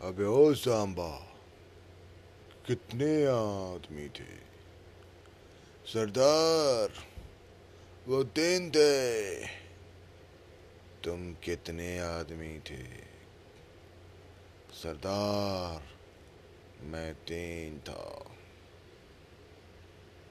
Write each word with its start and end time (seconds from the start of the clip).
अबे 0.00 0.24
ओ 0.24 0.54
सांबा 0.54 1.36
कितने 2.66 3.26
आदमी 3.26 4.08
थे? 4.08 4.36
सरदार, 5.86 7.04
वो 8.08 8.24
तीन 8.24 8.70
थे। 8.70 9.46
तुम 11.04 11.34
कितने 11.34 11.98
आदमी 11.98 12.58
थे? 12.58 12.82
सरदार, 14.72 15.82
मैं 16.84 17.14
तीन 17.14 17.78
था। 17.78 18.35